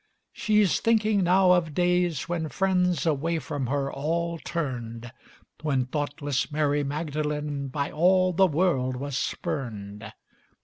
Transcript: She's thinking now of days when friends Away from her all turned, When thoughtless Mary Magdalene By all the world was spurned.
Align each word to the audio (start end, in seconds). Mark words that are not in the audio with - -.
She's 0.33 0.79
thinking 0.79 1.23
now 1.23 1.51
of 1.51 1.75
days 1.75 2.27
when 2.27 2.49
friends 2.49 3.05
Away 3.05 3.37
from 3.37 3.67
her 3.67 3.93
all 3.93 4.39
turned, 4.39 5.11
When 5.61 5.85
thoughtless 5.85 6.51
Mary 6.51 6.83
Magdalene 6.83 7.67
By 7.67 7.91
all 7.91 8.33
the 8.33 8.47
world 8.47 8.95
was 8.95 9.15
spurned. 9.15 10.11